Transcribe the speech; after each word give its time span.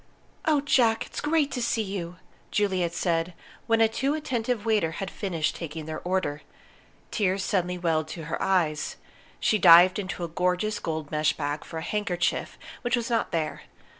"Oh, 0.45 0.61
Jack, 0.61 1.05
it's 1.05 1.21
great 1.21 1.51
to 1.51 1.61
see 1.61 1.83
you!" 1.83 2.15
Juliet 2.49 2.91
said, 2.95 3.35
when 3.67 3.81
a 3.81 3.87
too 3.87 4.15
attentive 4.15 4.65
waiter 4.65 4.93
had 4.93 5.11
finished 5.11 5.55
taking 5.55 5.85
their 5.85 5.99
order. 6.01 6.41
Tears 7.11 7.43
suddenly 7.43 7.77
welled 7.77 8.07
to 8.07 8.23
her 8.23 8.41
eyes. 8.41 8.95
She 9.39 9.59
dived 9.59 9.99
into 9.99 10.23
a 10.23 10.27
gorgeous 10.27 10.79
gold 10.79 11.11
mesh 11.11 11.33
bag 11.33 11.63
for 11.63 11.77
a 11.77 11.83
handkerchief, 11.83 12.57
which 12.81 12.95
was 12.95 13.11
not 13.11 13.31
there. 13.31 13.61